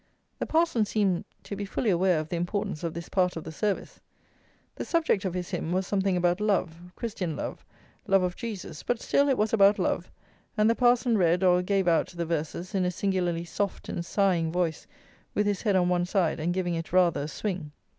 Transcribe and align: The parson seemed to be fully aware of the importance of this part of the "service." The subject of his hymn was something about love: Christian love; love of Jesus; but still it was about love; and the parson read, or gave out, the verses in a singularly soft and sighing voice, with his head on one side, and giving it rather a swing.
The 0.39 0.47
parson 0.47 0.83
seemed 0.85 1.25
to 1.43 1.55
be 1.55 1.63
fully 1.63 1.91
aware 1.91 2.19
of 2.19 2.27
the 2.29 2.35
importance 2.35 2.83
of 2.83 2.95
this 2.95 3.07
part 3.07 3.35
of 3.35 3.43
the 3.43 3.51
"service." 3.51 3.99
The 4.73 4.83
subject 4.83 5.25
of 5.25 5.35
his 5.35 5.51
hymn 5.51 5.71
was 5.71 5.85
something 5.85 6.17
about 6.17 6.41
love: 6.41 6.91
Christian 6.95 7.35
love; 7.35 7.63
love 8.07 8.23
of 8.23 8.35
Jesus; 8.35 8.81
but 8.81 8.99
still 8.99 9.29
it 9.29 9.37
was 9.37 9.53
about 9.53 9.77
love; 9.77 10.09
and 10.57 10.67
the 10.67 10.73
parson 10.73 11.19
read, 11.19 11.43
or 11.43 11.61
gave 11.61 11.87
out, 11.87 12.07
the 12.07 12.25
verses 12.25 12.73
in 12.73 12.83
a 12.83 12.89
singularly 12.89 13.45
soft 13.45 13.89
and 13.89 14.03
sighing 14.03 14.51
voice, 14.51 14.87
with 15.35 15.45
his 15.45 15.61
head 15.61 15.75
on 15.75 15.87
one 15.87 16.07
side, 16.07 16.39
and 16.39 16.51
giving 16.55 16.73
it 16.73 16.91
rather 16.91 17.21
a 17.21 17.27
swing. 17.27 17.71